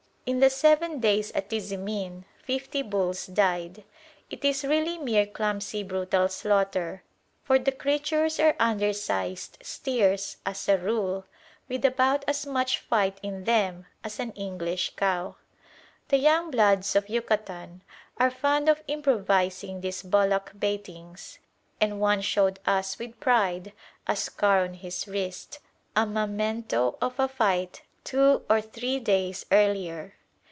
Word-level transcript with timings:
In 0.23 0.39
the 0.39 0.51
seven 0.51 0.99
days 1.01 1.31
at 1.31 1.49
Tizimin 1.49 2.23
fifty 2.43 2.83
bulls 2.83 3.25
died. 3.25 3.83
It 4.29 4.45
is 4.45 4.63
really 4.63 4.97
mere 4.97 5.25
clumsy 5.25 5.83
brutal 5.83 6.29
slaughter, 6.29 7.03
for 7.43 7.59
the 7.59 7.71
creatures 7.73 8.39
are 8.39 8.55
undersized 8.57 9.57
steers 9.61 10.37
as 10.45 10.69
a 10.69 10.77
rule, 10.77 11.25
with 11.67 11.83
about 11.83 12.23
as 12.29 12.45
much 12.45 12.79
fight 12.79 13.17
in 13.21 13.43
them 13.43 13.87
as 14.05 14.19
an 14.19 14.31
English 14.33 14.93
cow. 14.95 15.35
The 16.07 16.17
young 16.17 16.49
bloods 16.51 16.95
of 16.95 17.09
Yucatan 17.09 17.81
are 18.15 18.31
fond 18.31 18.69
of 18.69 18.83
improvising 18.87 19.81
these 19.81 20.01
bullock 20.03 20.53
baitings; 20.57 21.39
and 21.81 21.99
one 21.99 22.21
showed 22.21 22.59
us 22.65 22.97
with 22.99 23.19
pride 23.19 23.73
a 24.07 24.15
scar 24.15 24.63
on 24.63 24.75
his 24.75 25.07
wrist, 25.09 25.59
a 25.93 26.05
memento 26.05 26.95
of 27.01 27.19
a 27.19 27.27
fight 27.27 27.81
two 28.05 28.45
or 28.49 28.61
three 28.61 28.97
days 28.97 29.45
earlier. 29.51 30.13